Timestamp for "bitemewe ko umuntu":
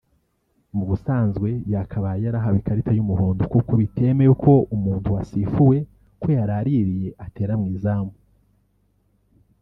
3.81-5.07